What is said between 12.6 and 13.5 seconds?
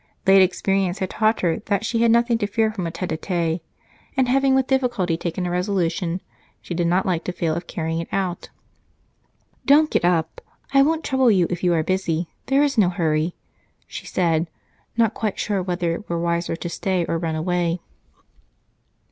is no hurry,"